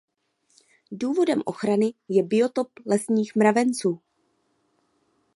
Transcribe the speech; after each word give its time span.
Důvodem 0.91 1.41
ochrany 1.45 1.93
je 2.09 2.23
biotop 2.23 2.69
lesních 2.85 3.35
mravenců. 3.35 4.01